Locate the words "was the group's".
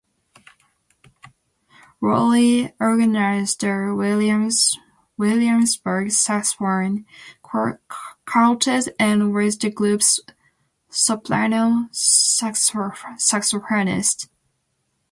9.31-10.19